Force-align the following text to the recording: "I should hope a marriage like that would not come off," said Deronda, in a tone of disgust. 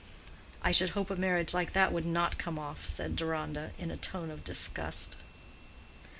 "I 0.63 0.71
should 0.71 0.89
hope 0.97 1.11
a 1.11 1.15
marriage 1.15 1.53
like 1.53 1.73
that 1.73 1.91
would 1.93 2.07
not 2.07 2.39
come 2.39 2.57
off," 2.57 2.83
said 2.87 3.15
Deronda, 3.15 3.69
in 3.77 3.91
a 3.91 3.97
tone 3.97 4.31
of 4.31 4.43
disgust. 4.43 5.15